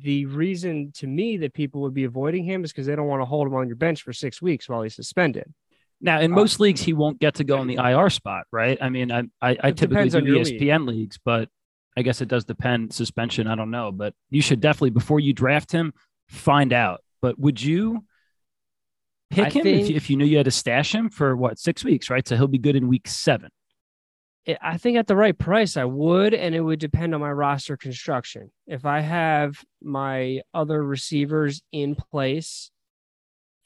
[0.00, 3.20] The reason to me that people would be avoiding him is because they don't want
[3.20, 5.54] to hold him on your bench for six weeks while he's suspended.
[6.00, 8.78] Now, in most uh, leagues, he won't get to go in the IR spot, right?
[8.80, 10.96] I mean, I I, I typically do ESPN league.
[10.96, 11.48] leagues, but
[11.96, 12.94] I guess it does depend.
[12.94, 15.94] Suspension, I don't know, but you should definitely before you draft him,
[16.26, 17.00] find out.
[17.22, 18.04] But would you
[19.30, 21.36] pick I him think, if, you, if you knew you had to stash him for
[21.36, 22.26] what six weeks, right?
[22.26, 23.50] So he'll be good in week seven.
[24.60, 27.76] I think at the right price, I would, and it would depend on my roster
[27.76, 28.52] construction.
[28.66, 32.70] If I have my other receivers in place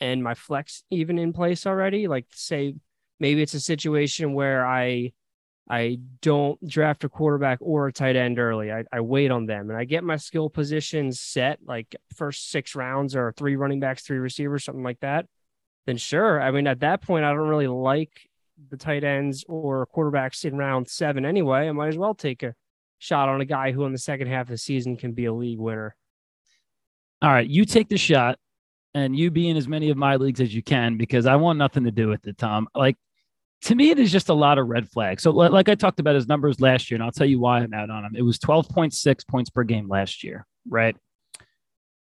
[0.01, 2.75] and my flex even in place already, like say
[3.19, 5.13] maybe it's a situation where I
[5.69, 8.73] I don't draft a quarterback or a tight end early.
[8.73, 12.75] I, I wait on them and I get my skill positions set, like first six
[12.75, 15.27] rounds or three running backs, three receivers, something like that
[15.87, 16.41] then sure.
[16.41, 18.29] I mean, at that point, I don't really like
[18.69, 21.69] the tight ends or quarterbacks in round seven anyway.
[21.69, 22.55] I might as well take a
[22.99, 25.33] shot on a guy who in the second half of the season can be a
[25.33, 25.97] league winner.
[27.23, 28.39] All right, you take the shot
[28.95, 31.59] and you be in as many of my leagues as you can because I want
[31.59, 32.69] nothing to do with it, Tom.
[32.75, 32.97] Like
[33.63, 35.23] to me, it is just a lot of red flags.
[35.23, 37.75] So, like I talked about his numbers last year, and I'll tell you why I'm
[37.75, 38.17] out on him.
[38.17, 40.97] It was 12.6 points per game last year, right?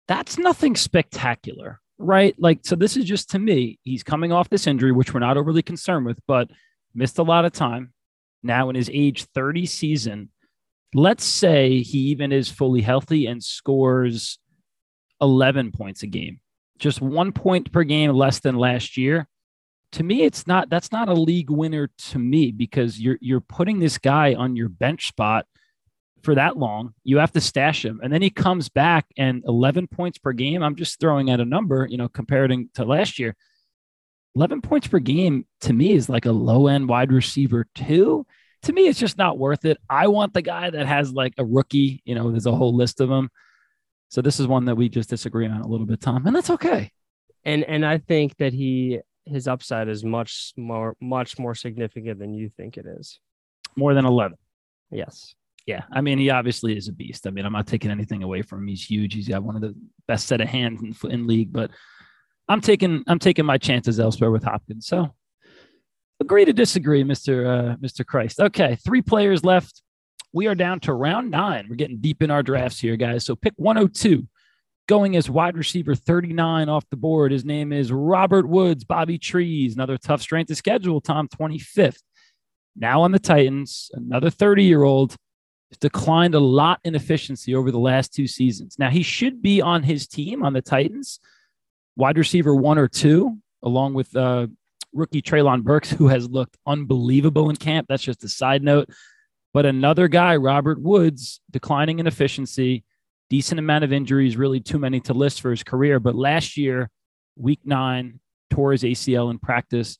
[0.08, 2.36] That's nothing spectacular right?
[2.38, 5.38] Like, so this is just to me, he's coming off this injury, which we're not
[5.38, 6.50] overly concerned with, but
[6.94, 7.94] missed a lot of time.
[8.44, 10.30] Now, in his age 30 season,
[10.94, 14.40] let's say he even is fully healthy and scores
[15.22, 16.40] 11 points a game,
[16.78, 19.28] just one point per game less than last year.
[19.94, 23.80] To me, it's not that's not a league winner to me because you're you're putting
[23.80, 25.46] this guy on your bench spot
[26.26, 26.94] for that long.
[27.04, 28.02] You have to stash him.
[28.04, 30.64] And then he comes back and 11 points per game.
[30.64, 33.36] I'm just throwing out a number, you know, comparing to last year.
[34.36, 38.26] 11 points per game to me is like a low end wide receiver, too.
[38.64, 39.78] To me, it's just not worth it.
[39.90, 43.00] I want the guy that has like a rookie, you know, there's a whole list
[43.00, 43.30] of them.
[44.10, 46.50] So this is one that we just disagree on a little bit, Tom, and that's
[46.50, 46.92] okay.
[47.44, 52.34] And and I think that he his upside is much more much more significant than
[52.34, 53.20] you think it is.
[53.76, 54.38] More than 11.
[54.92, 55.36] Yes.
[55.66, 57.26] Yeah, I mean, he obviously is a beast.
[57.26, 58.68] I mean, I'm not taking anything away from him.
[58.68, 59.16] He's huge.
[59.16, 59.76] He's got one of the
[60.08, 61.52] best set of hands in, in league.
[61.52, 61.72] But
[62.48, 64.86] I'm taking I'm taking my chances elsewhere with Hopkins.
[64.86, 65.16] So
[66.22, 68.40] agree to disagree, Mister uh, Mister Christ.
[68.40, 69.82] Okay, three players left.
[70.34, 71.66] We are down to round nine.
[71.70, 73.26] We're getting deep in our drafts here, guys.
[73.26, 74.28] So pick 102.
[74.88, 77.32] Going as wide receiver 39 off the board.
[77.32, 79.74] His name is Robert Woods, Bobby Trees.
[79.74, 82.02] Another tough strength of schedule, Tom, 25th.
[82.76, 85.16] Now on the Titans, another 30 year old
[85.80, 88.78] declined a lot in efficiency over the last two seasons.
[88.80, 91.20] Now he should be on his team on the Titans,
[91.96, 94.48] wide receiver one or two, along with uh,
[94.94, 97.88] rookie Treylon Burks, who has looked unbelievable in camp.
[97.88, 98.90] That's just a side note.
[99.54, 102.84] But another guy, Robert Woods, declining in efficiency,
[103.30, 106.00] decent amount of injuries, really too many to list for his career.
[106.00, 106.90] But last year,
[107.38, 109.98] week nine, tore his ACL in practice,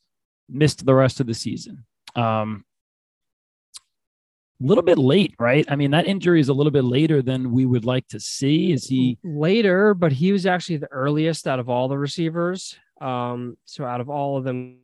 [0.48, 1.84] missed the rest of the season.
[2.14, 2.64] Um,
[4.60, 5.66] a little bit late, right?
[5.68, 8.72] I mean, that injury is a little bit later than we would like to see.
[8.72, 9.92] Is he later?
[9.94, 12.78] But he was actually the earliest out of all the receivers.
[13.00, 14.78] Um, so out of all of them,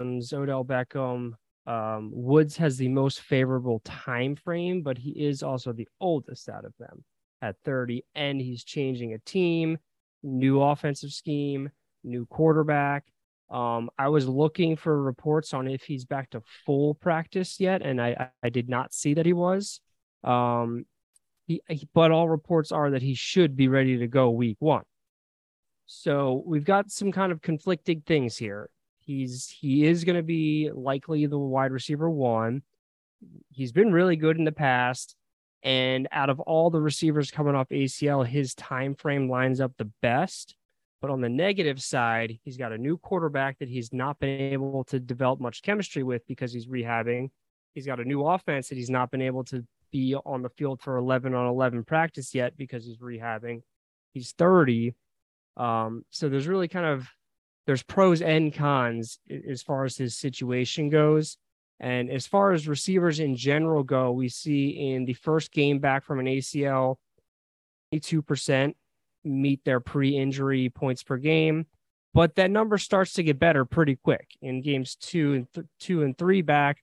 [0.00, 1.32] Odell Beckham,
[1.66, 6.64] um, Woods has the most favorable time frame, but he is also the oldest out
[6.64, 7.04] of them
[7.42, 9.78] at 30, and he's changing a team,
[10.22, 11.70] new offensive scheme,
[12.02, 13.04] new quarterback.
[13.50, 18.00] Um, I was looking for reports on if he's back to full practice yet, and
[18.00, 19.80] I, I did not see that he was.
[20.22, 20.86] Um,
[21.46, 21.60] he,
[21.92, 24.84] but all reports are that he should be ready to go week one.
[25.86, 28.70] So we've got some kind of conflicting things here.
[28.98, 32.62] He's he is going to be likely the wide receiver one.
[33.50, 35.14] He's been really good in the past,
[35.62, 39.90] and out of all the receivers coming off ACL, his time frame lines up the
[40.00, 40.56] best.
[41.04, 44.84] But on the negative side, he's got a new quarterback that he's not been able
[44.84, 47.28] to develop much chemistry with because he's rehabbing.
[47.74, 50.80] He's got a new offense that he's not been able to be on the field
[50.80, 53.60] for 11 on 11 practice yet because he's rehabbing.
[54.14, 54.94] He's 30.
[55.58, 57.06] Um, so there's really kind of
[57.66, 61.36] there's pros and cons as far as his situation goes.
[61.80, 66.02] And as far as receivers in general go, we see in the first game back
[66.02, 66.96] from an ACL,
[67.92, 68.72] 82%
[69.24, 71.66] meet their pre-injury points per game,
[72.12, 74.28] but that number starts to get better pretty quick.
[74.42, 76.82] In games two and th- two and three back,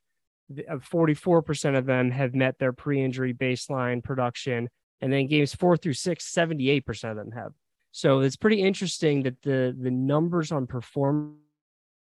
[0.70, 4.70] uh, forty-four percent of them have met their pre-injury baseline production,
[5.02, 7.54] and then games four through six, 78 percent of them have.
[7.92, 11.38] So it's pretty interesting that the the numbers on performance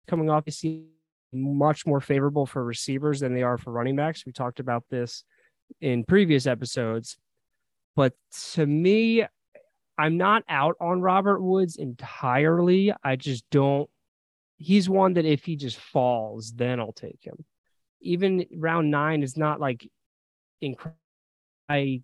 [0.07, 0.87] coming off see
[1.33, 4.25] much more favorable for receivers than they are for running backs.
[4.25, 5.25] We talked about this
[5.81, 7.17] in previous episodes.
[7.97, 8.15] But
[8.53, 9.25] to me,
[9.97, 12.93] I'm not out on Robert Woods entirely.
[13.03, 13.89] I just don't.
[14.57, 17.45] He's one that if he just falls, then I'll take him.
[18.01, 19.89] Even round nine is not like
[20.61, 20.99] incredible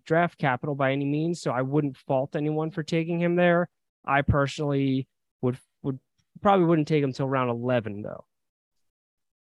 [0.05, 3.69] draft capital by any means, so I wouldn't fault anyone for taking him there.
[4.05, 5.07] I personally
[5.41, 5.99] would would
[6.41, 8.25] probably wouldn't take him till round eleven though.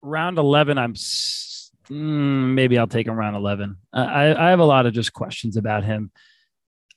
[0.03, 3.77] Round eleven, I'm mm, maybe I'll take him round eleven.
[3.93, 6.11] I I have a lot of just questions about him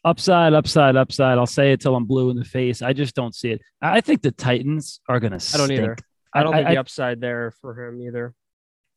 [0.04, 1.38] upside, upside, upside.
[1.38, 2.82] I'll say it till I'm blue in the face.
[2.82, 3.62] I just don't see it.
[3.82, 5.52] I think the Titans are going to.
[5.54, 5.98] I don't either.
[6.34, 8.34] I don't I, think I, the upside there for him either.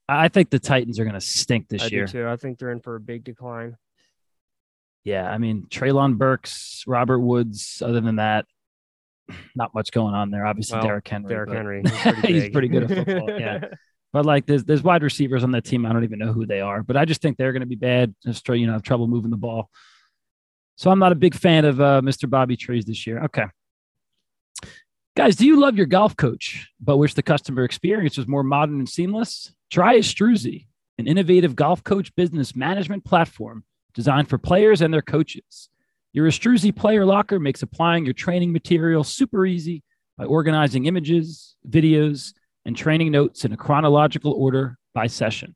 [0.09, 2.29] I think the Titans are going to stink this I year too.
[2.29, 3.77] I think they're in for a big decline.
[5.03, 7.83] Yeah, I mean Treylon Burks, Robert Woods.
[7.85, 8.47] Other than that,
[9.55, 10.47] not much going on there.
[10.47, 11.29] Obviously, well, Derrick Henry.
[11.29, 11.83] Derrick Henry.
[11.87, 13.41] He's pretty, he's pretty good at football.
[13.41, 13.65] Yeah.
[14.13, 15.85] But like there's there's wide receivers on that team.
[15.85, 17.75] I don't even know who they are, but I just think they're going to be
[17.75, 18.15] bad.
[18.25, 19.71] Just you know, have trouble moving the ball.
[20.77, 22.29] So I'm not a big fan of uh, Mr.
[22.29, 23.25] Bobby Trees this year.
[23.25, 23.45] Okay.
[25.17, 28.81] Guys, do you love your golf coach, but wish the customer experience was more modern
[28.81, 29.55] and seamless?
[29.71, 30.67] Try Estruzi,
[30.99, 35.69] an innovative golf coach business management platform designed for players and their coaches.
[36.13, 39.85] Your Estruzi player locker makes applying your training material super easy
[40.19, 42.35] by organizing images, videos,
[42.65, 45.55] and training notes in a chronological order by session.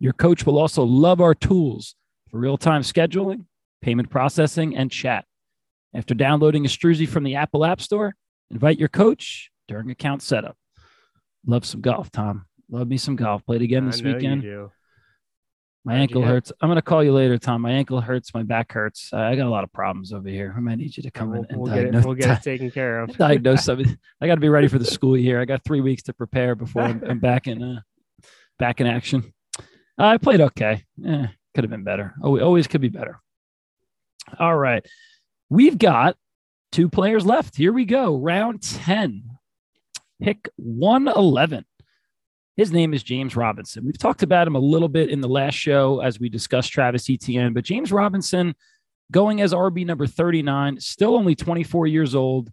[0.00, 1.94] Your coach will also love our tools
[2.30, 3.46] for real time scheduling
[3.82, 5.24] payment processing, and chat.
[5.94, 8.14] After downloading Estruzi from the Apple App Store,
[8.50, 10.56] invite your coach during account setup.
[11.46, 12.46] Love some golf, Tom.
[12.70, 13.44] Love me some golf.
[13.46, 14.44] Played again this weekend.
[15.84, 16.52] My ankle hurts.
[16.60, 17.62] I'm gonna call you later, Tom.
[17.62, 18.34] My ankle hurts.
[18.34, 19.10] My back hurts.
[19.12, 20.52] I got a lot of problems over here.
[20.54, 21.92] I might need you to come we'll, in and we'll diagnose.
[21.92, 23.16] Get it, we'll get it taken care of.
[23.16, 23.96] diagnose something.
[24.20, 25.40] I got to be ready for the school year.
[25.40, 27.80] I got three weeks to prepare before I'm, I'm back in uh,
[28.58, 29.32] back in action.
[29.96, 30.84] I played okay.
[31.06, 32.14] Eh, could have been better.
[32.22, 33.20] Oh, always could be better.
[34.38, 34.84] All right,
[35.48, 36.16] we've got
[36.72, 37.56] two players left.
[37.56, 38.16] Here we go.
[38.16, 39.24] Round ten,
[40.20, 41.64] pick one eleven.
[42.56, 43.84] His name is James Robinson.
[43.86, 47.08] We've talked about him a little bit in the last show as we discussed Travis
[47.08, 48.54] Etienne, but James Robinson
[49.12, 52.50] going as RB number 39, still only 24 years old.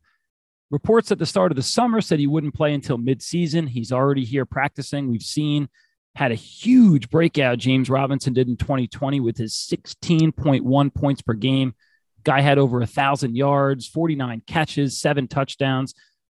[0.71, 3.67] Reports at the start of the summer said he wouldn't play until midseason.
[3.67, 5.09] He's already here practicing.
[5.09, 5.69] We've seen
[6.15, 11.75] had a huge breakout James Robinson did in 2020 with his 16.1 points per game.
[12.23, 15.93] Guy had over a thousand yards, 49 catches, seven touchdowns.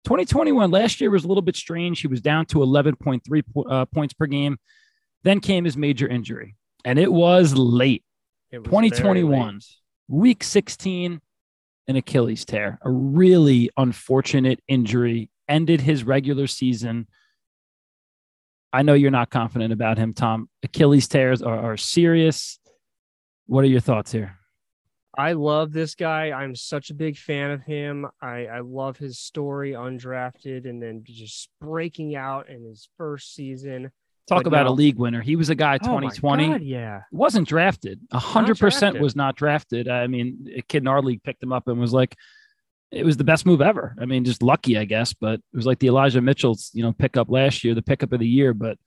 [0.05, 2.01] 2021 last year was a little bit strange.
[2.01, 4.59] He was down to 11.3 uh, points per game.
[5.25, 8.05] Then came his major injury, and it was late.
[8.51, 9.65] It was 2021, late.
[10.09, 11.21] week 16,
[11.89, 17.09] an Achilles tear, a really unfortunate injury, ended his regular season.
[18.73, 20.49] I know you're not confident about him, Tom.
[20.63, 22.59] Achilles tears are, are serious.
[23.47, 24.39] What are your thoughts here?
[25.19, 26.31] I love this guy.
[26.33, 28.07] I'm such a big fan of him.
[28.21, 33.91] I, I love his story, undrafted, and then just breaking out in his first season.
[34.29, 35.23] Talk but about now, a league winner.
[35.23, 36.45] He was a guy 2020.
[36.45, 37.03] Oh God, yeah.
[37.13, 38.01] Wasn't drafted.
[38.13, 39.89] 100% was not drafted.
[39.89, 42.17] I mean, a kid in our league picked him up and was like,
[42.91, 43.95] it was the best move ever.
[44.01, 46.93] I mean, just lucky, I guess, but it was like the Elijah Mitchell's, you know,
[46.93, 48.79] pickup last year, the pickup of the year, but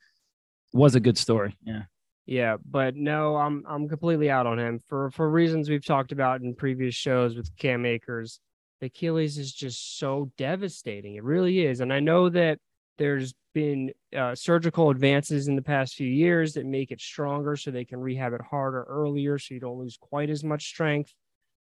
[0.73, 1.57] was a good story.
[1.63, 1.83] Yeah.
[2.25, 6.41] Yeah, but no, I'm I'm completely out on him for for reasons we've talked about
[6.41, 8.39] in previous shows with Cam Akers.
[8.81, 11.15] The Achilles is just so devastating.
[11.15, 12.59] It really is, and I know that
[12.99, 17.71] there's been uh, surgical advances in the past few years that make it stronger, so
[17.71, 21.11] they can rehab it harder earlier, so you don't lose quite as much strength.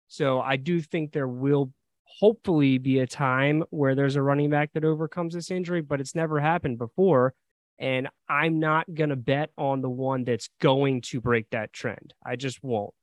[0.07, 1.73] So I do think there will
[2.19, 6.15] hopefully be a time where there's a running back that overcomes this injury, but it's
[6.15, 7.33] never happened before.
[7.77, 12.13] And I'm not going to bet on the one that's going to break that trend.
[12.25, 12.93] I just won't.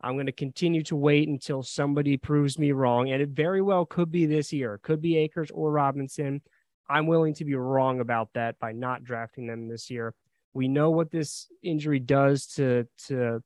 [0.00, 3.10] I'm going to continue to wait until somebody proves me wrong.
[3.10, 6.40] And it very well could be this year, it could be Akers or Robinson.
[6.88, 10.14] I'm willing to be wrong about that by not drafting them this year.
[10.52, 13.40] We know what this injury does to, to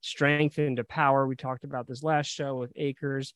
[0.00, 1.26] strength and to power.
[1.26, 3.34] We talked about this last show with Akers.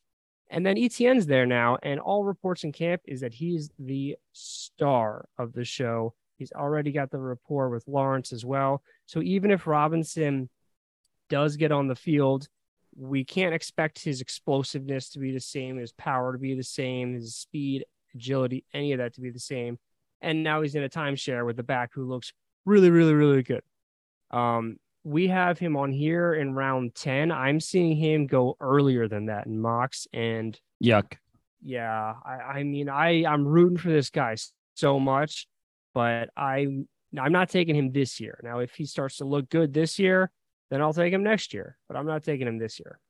[0.50, 1.78] And then Etienne's there now.
[1.82, 6.14] And all reports in camp is that he's the star of the show.
[6.38, 8.82] He's already got the rapport with Lawrence as well.
[9.06, 10.48] So even if Robinson
[11.28, 12.48] does get on the field,
[12.96, 17.14] we can't expect his explosiveness to be the same, his power to be the same,
[17.14, 17.84] his speed,
[18.14, 19.78] agility, any of that to be the same.
[20.20, 22.32] And now he's in a timeshare with the back who looks
[22.64, 23.62] really, really, really good.
[24.30, 27.32] Um, we have him on here in round 10.
[27.32, 30.06] I'm seeing him go earlier than that in mocks.
[30.12, 31.14] And yuck.
[31.62, 32.14] Yeah.
[32.24, 34.36] I, I mean, I, I'm rooting for this guy
[34.74, 35.48] so much
[35.98, 36.84] but I
[37.18, 38.38] I'm not taking him this year.
[38.44, 40.30] Now, if he starts to look good this year,
[40.70, 41.76] then I'll take him next year.
[41.88, 43.00] But I'm not taking him this year.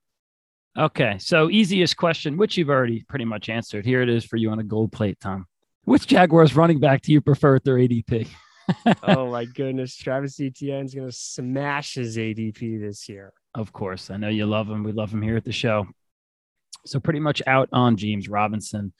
[0.74, 3.84] Okay, so easiest question, which you've already pretty much answered.
[3.84, 5.46] Here it is for you on a gold plate, Tom.
[5.84, 8.28] Which Jaguars running back do you prefer at their ADP?
[9.02, 13.32] Oh my goodness, Travis Etienne's going to smash his ADP this year.
[13.54, 14.84] Of course, I know you love him.
[14.84, 15.86] We love him here at the show.
[16.86, 18.92] So pretty much out on James Robinson.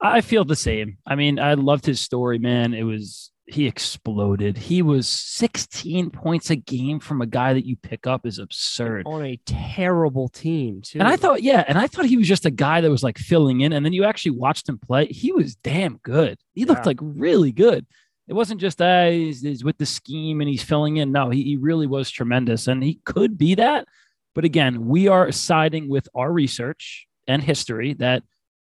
[0.00, 0.98] I feel the same.
[1.06, 2.74] I mean, I loved his story, man.
[2.74, 4.56] It was he exploded.
[4.56, 9.06] He was 16 points a game from a guy that you pick up is absurd.
[9.06, 10.98] On a terrible team, too.
[10.98, 13.18] And I thought, yeah, and I thought he was just a guy that was like
[13.18, 13.72] filling in.
[13.72, 15.06] And then you actually watched him play.
[15.06, 16.38] He was damn good.
[16.54, 16.88] He looked yeah.
[16.88, 17.86] like really good.
[18.26, 21.12] It wasn't just uh, he's, he's, with the scheme and he's filling in.
[21.12, 22.66] No, he, he really was tremendous.
[22.66, 23.86] And he could be that.
[24.34, 28.22] But again, we are siding with our research and history that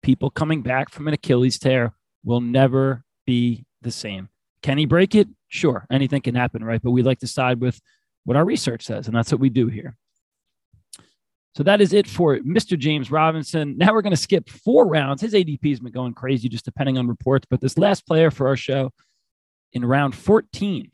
[0.02, 4.28] people coming back from an Achilles tear will never be the same.
[4.62, 5.28] Can he break it?
[5.48, 6.80] Sure, anything can happen, right?
[6.82, 7.80] But we like to side with
[8.24, 9.96] what our research says, and that's what we do here.
[11.54, 12.78] So that is it for Mr.
[12.78, 13.76] James Robinson.
[13.76, 15.20] Now we're going to skip four rounds.
[15.20, 17.46] His ADP has been going crazy, just depending on reports.
[17.50, 18.90] But this last player for our show
[19.72, 20.90] in round 14,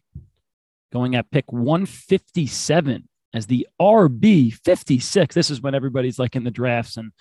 [0.92, 5.34] going at pick 157 as the RB 56.
[5.34, 7.12] This is when everybody's like in the drafts and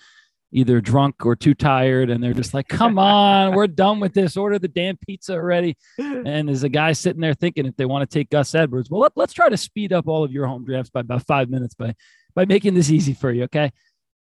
[0.50, 4.36] either drunk or too tired and they're just like come on we're done with this.
[4.36, 5.76] Order the damn pizza already.
[5.98, 9.00] And there's a guy sitting there thinking if they want to take gus edwards well
[9.00, 11.74] let, us try to speed up all of your home drafts by about five minutes
[11.74, 11.94] by
[12.34, 13.72] by making this easy for you okay?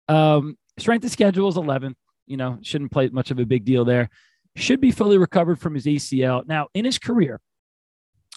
[0.07, 3.85] Um strength of schedule is 11th you know shouldn't play much of a big deal
[3.85, 4.09] there
[4.57, 7.39] should be fully recovered from his acl now in his career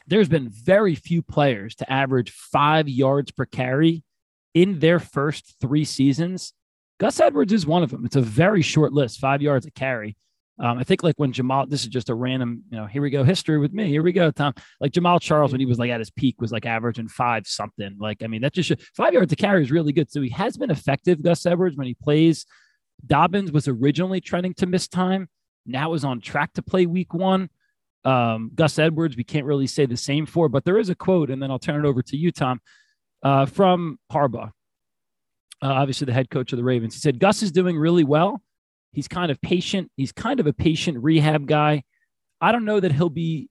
[0.06, 4.02] there's been very few players to average five yards per carry
[4.54, 6.52] in their first three seasons.
[6.98, 8.04] Gus Edwards is one of them.
[8.04, 10.16] It's a very short list, five yards a carry.
[10.58, 13.08] Um, I think like when Jamaal, this is just a random, you know, here we
[13.08, 13.88] go, history with me.
[13.88, 14.52] Here we go, Tom.
[14.80, 17.96] Like Jamaal Charles, when he was like at his peak, was like averaging five something.
[17.98, 20.10] Like, I mean, that just should, five yards to carry is really good.
[20.10, 22.44] So he has been effective, Gus Edwards, when he plays.
[23.06, 25.28] Dobbins was originally trending to miss time,
[25.66, 27.50] now is on track to play week one.
[28.04, 31.30] Um, Gus Edwards, we can't really say the same for, but there is a quote,
[31.30, 32.60] and then I'll turn it over to you, Tom,
[33.22, 34.48] uh, from Harbaugh,
[35.62, 36.94] uh, obviously the head coach of the Ravens.
[36.94, 38.42] He said, Gus is doing really well
[38.92, 39.90] He's kind of patient.
[39.96, 41.84] He's kind of a patient rehab guy.
[42.40, 43.48] I don't know that he'll be,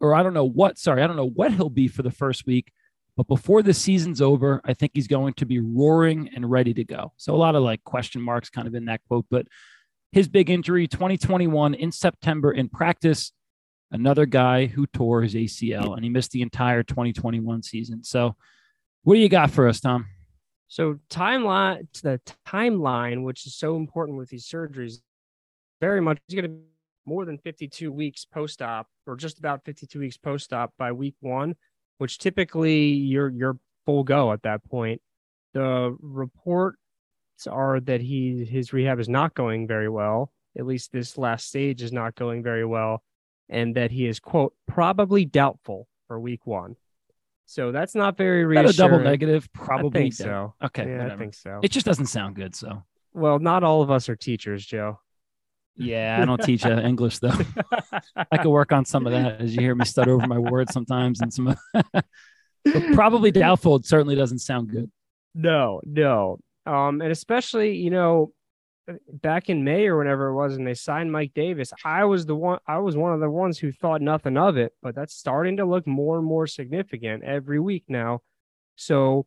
[0.00, 2.46] or I don't know what, sorry, I don't know what he'll be for the first
[2.46, 2.72] week.
[3.16, 6.84] But before the season's over, I think he's going to be roaring and ready to
[6.84, 7.12] go.
[7.18, 9.26] So a lot of like question marks kind of in that quote.
[9.30, 9.46] But
[10.12, 13.32] his big injury, 2021 in September in practice,
[13.90, 18.04] another guy who tore his ACL and he missed the entire 2021 season.
[18.04, 18.36] So
[19.02, 20.06] what do you got for us, Tom?
[20.68, 25.00] So timeline, the timeline, which is so important with these surgeries,
[25.80, 26.62] very much is going to be
[27.04, 31.56] more than 52 weeks post-op, or just about 52 weeks post-op by week one,
[31.98, 35.02] which typically you're you're full go at that point.
[35.52, 36.78] The reports
[37.46, 40.32] are that he his rehab is not going very well.
[40.58, 43.02] At least this last stage is not going very well,
[43.48, 46.76] and that he is quote probably doubtful for week one.
[47.46, 48.66] So that's not very reassuring.
[48.66, 49.48] That a double negative?
[49.52, 50.54] Probably I think so.
[50.62, 51.14] Okay, yeah, whatever.
[51.14, 51.60] I think so.
[51.62, 52.54] It just doesn't sound good.
[52.54, 55.00] So well, not all of us are teachers, Joe.
[55.76, 57.36] Yeah, I don't teach uh, English though.
[58.30, 60.72] I could work on some of that as you hear me stutter over my words
[60.72, 61.56] sometimes, and some.
[61.72, 62.04] but
[62.94, 63.76] probably doubtful.
[63.76, 64.90] It certainly doesn't sound good.
[65.34, 68.32] No, no, um, and especially you know
[69.08, 72.34] back in May or whenever it was, and they signed Mike Davis, I was the
[72.34, 72.58] one.
[72.66, 75.64] I was one of the ones who thought nothing of it, but that's starting to
[75.64, 78.20] look more and more significant every week now.
[78.76, 79.26] So,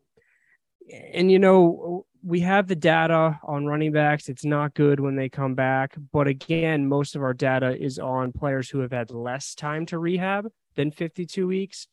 [1.14, 4.30] and you know, we have the data on running backs.
[4.30, 8.34] It's not good when they come back, but again, most of our data is on
[8.34, 11.88] players who have had less time to rehab than 52 weeks.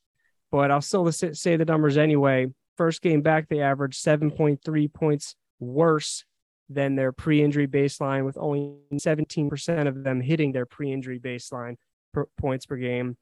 [0.50, 2.48] But I'll still say the numbers anyway.
[2.82, 6.24] First game back, they averaged 7.3 points worse
[6.68, 11.76] than their pre-injury baseline, with only 17% of them hitting their pre-injury baseline
[12.12, 13.16] per points per game.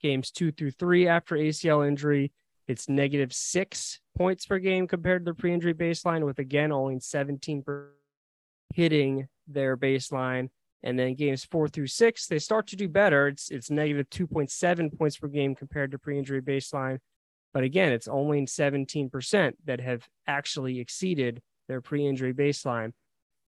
[0.00, 2.32] Games two through three after ACL injury,
[2.66, 7.88] it's negative six points per game compared to the pre-injury baseline, with again only 17%
[8.74, 10.48] hitting their baseline.
[10.82, 13.28] And then games four through six, they start to do better.
[13.28, 17.00] It's it's negative 2.7 points per game compared to pre-injury baseline.
[17.58, 22.92] But again, it's only 17% that have actually exceeded their pre-injury baseline.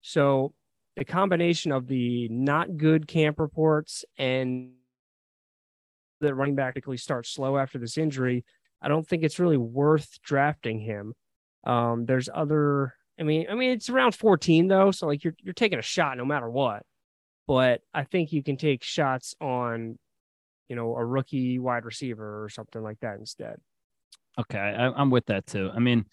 [0.01, 0.53] So
[0.97, 4.73] the combination of the not good camp reports and
[6.21, 8.45] the running back typically starts slow after this injury,
[8.83, 11.15] I don't think it's really worth drafting him.
[11.63, 12.97] Um, there's other.
[13.17, 16.19] I mean, I mean, it's around 14 though, so like you're you're taking a shot
[16.19, 16.83] no matter what.
[17.47, 20.01] But I think you can take shots on,
[20.69, 23.61] you know, a rookie wide receiver or something like that instead.
[24.39, 25.71] Okay, I, I'm with that too.
[25.75, 26.07] I mean,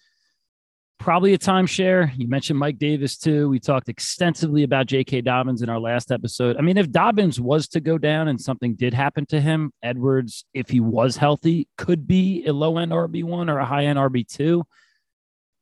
[0.98, 2.12] probably a timeshare.
[2.16, 3.48] You mentioned Mike Davis too.
[3.48, 5.22] We talked extensively about J.K.
[5.22, 6.56] Dobbins in our last episode.
[6.56, 10.44] I mean, if Dobbins was to go down and something did happen to him, Edwards,
[10.52, 13.98] if he was healthy, could be a low end RB one or a high end
[13.98, 14.64] RB two.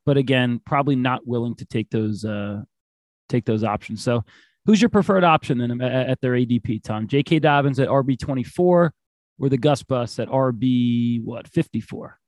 [0.05, 2.63] But again, probably not willing to take those uh,
[3.29, 4.03] take those options.
[4.03, 4.25] So,
[4.65, 6.83] who's your preferred option then at their ADP?
[6.83, 7.41] Tom J.K.
[7.41, 8.95] Dobbins at RB twenty four,
[9.39, 12.19] or the Gus Bus at RB what fifty four?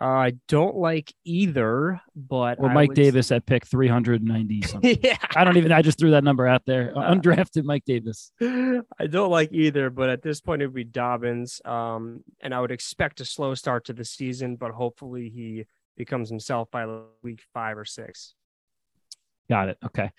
[0.00, 4.98] I don't like either, but or Mike Davis at pick 390 something.
[5.02, 5.16] yeah.
[5.34, 6.92] I don't even I just threw that number out there.
[6.96, 8.32] Uh, Undrafted Mike Davis.
[8.40, 11.60] I don't like either, but at this point it would be Dobbins.
[11.64, 15.64] Um, and I would expect a slow start to the season, but hopefully he
[15.96, 16.86] becomes himself by
[17.22, 18.34] week five or six.
[19.48, 19.78] Got it.
[19.84, 20.10] Okay.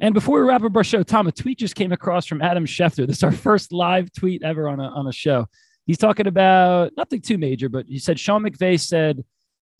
[0.00, 2.64] And before we wrap up our show, Tom, a tweet just came across from Adam
[2.64, 3.06] Schefter.
[3.06, 5.46] This is our first live tweet ever on a on a show.
[5.90, 9.24] He's talking about nothing too major, but he said Sean McVay said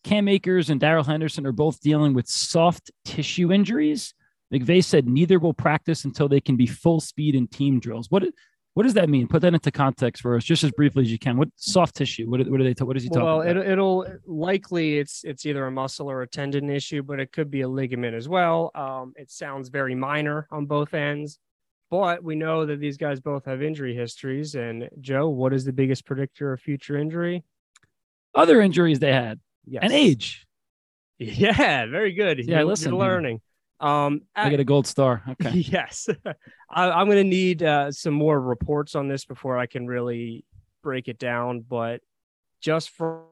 [0.03, 4.13] Cam Akers and Darrell Henderson are both dealing with soft tissue injuries.
[4.53, 8.07] McVay said neither will practice until they can be full speed in team drills.
[8.11, 8.25] What
[8.73, 9.25] what does that mean?
[9.29, 11.37] Put that into context for us, just as briefly as you can.
[11.37, 12.29] What soft tissue?
[12.29, 12.73] What, what are they?
[12.83, 13.55] What is he talking well, about?
[13.55, 17.31] Well, it, it'll likely it's it's either a muscle or a tendon issue, but it
[17.31, 18.69] could be a ligament as well.
[18.75, 21.39] Um, it sounds very minor on both ends.
[21.91, 24.55] But we know that these guys both have injury histories.
[24.55, 27.43] And Joe, what is the biggest predictor of future injury?
[28.33, 29.39] Other injuries they had.
[29.67, 29.83] Yes.
[29.83, 30.47] And age.
[31.23, 32.39] Yeah, very good.
[32.39, 33.41] Yeah, you're, listen, you're learning.
[33.79, 35.21] Um, I get a gold star.
[35.29, 35.51] Okay.
[35.71, 36.09] Yes,
[36.71, 40.43] I, am going to need uh, some more reports on this before I can really
[40.81, 42.01] break it down, but
[42.59, 43.25] just for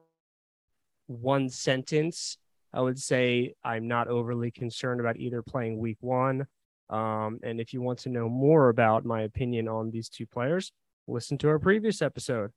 [1.08, 2.38] one sentence,
[2.72, 6.46] I would say I'm not overly concerned about either playing week one.
[6.90, 10.72] Um, and if you want to know more about my opinion on these two players,
[11.06, 12.50] listen to our previous episode.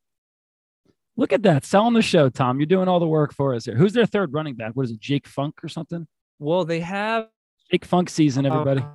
[1.15, 1.63] Look at that.
[1.63, 2.59] Selling the show, Tom.
[2.59, 3.75] You're doing all the work for us here.
[3.75, 4.71] Who's their third running back?
[4.73, 6.07] What is it, Jake Funk or something?
[6.39, 7.27] Well, they have
[7.69, 8.81] Jake Funk season, everybody.
[8.81, 8.87] Uh,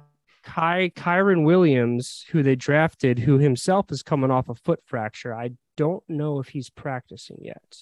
[0.44, 5.34] Ky Kyren Williams, who they drafted, who himself is coming off a foot fracture.
[5.34, 7.76] I don't know if he's practicing yet.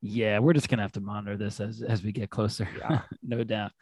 [0.00, 2.68] Yeah, we're just gonna have to monitor this as as we get closer.
[2.78, 3.02] Yeah.
[3.22, 3.72] no doubt.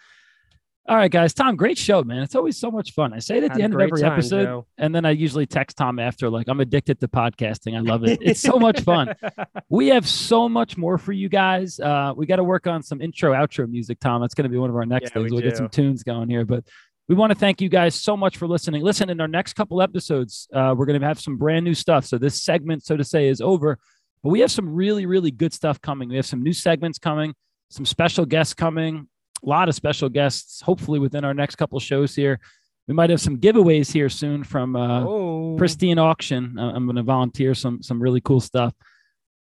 [0.91, 1.33] All right, guys.
[1.33, 2.25] Tom, great show, man.
[2.25, 3.13] It's always so much fun.
[3.13, 4.67] I say it at Had the end of every time, episode, Joe.
[4.77, 7.77] and then I usually text Tom after, like, I'm addicted to podcasting.
[7.77, 8.19] I love it.
[8.31, 9.15] It's so much fun.
[9.69, 11.79] we have so much more for you guys.
[11.79, 14.21] Uh, we got to work on some intro, outro music, Tom.
[14.21, 15.25] That's going to be one of our next yeah, things.
[15.27, 15.49] We we'll do.
[15.51, 16.65] get some tunes going here, but
[17.09, 18.83] we want to thank you guys so much for listening.
[18.83, 22.05] Listen, in our next couple episodes, uh, we're going to have some brand new stuff.
[22.05, 23.79] So this segment, so to say, is over,
[24.25, 26.09] but we have some really, really good stuff coming.
[26.09, 27.33] We have some new segments coming,
[27.69, 29.07] some special guests coming,
[29.45, 30.61] a lot of special guests.
[30.61, 32.41] Hopefully, within our next couple shows here,
[32.87, 35.57] we might have some giveaways here soon from uh, oh.
[35.57, 36.59] Pristine Auction.
[36.59, 38.75] I'm going to volunteer some some really cool stuff.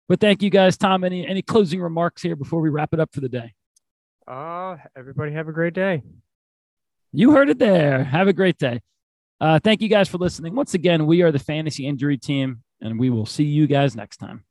[0.08, 1.04] But thank you guys, Tom.
[1.04, 3.54] Any any closing remarks here before we wrap it up for the day?
[4.26, 6.02] Uh, everybody have a great day.
[7.12, 8.04] You heard it there.
[8.04, 8.80] Have a great day.
[9.40, 10.54] Uh, thank you guys for listening.
[10.54, 14.18] Once again, we are the fantasy injury team, and we will see you guys next
[14.18, 14.44] time.